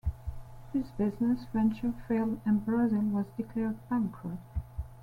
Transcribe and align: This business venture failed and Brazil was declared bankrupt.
This 0.73 0.87
business 0.97 1.45
venture 1.53 1.93
failed 2.07 2.39
and 2.43 2.65
Brazil 2.65 3.01
was 3.01 3.27
declared 3.37 3.77
bankrupt. 3.87 4.41